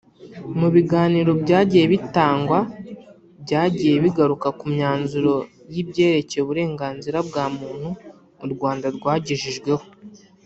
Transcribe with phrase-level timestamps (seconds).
[0.59, 2.59] Mu biganiro byagiye bitangwa
[3.43, 5.33] byajyiye bigaruka ku myanzuro
[5.73, 7.89] y’ibyerekeye uburenganzura bwa muntu
[8.45, 9.85] u Rwanda rwagejeweho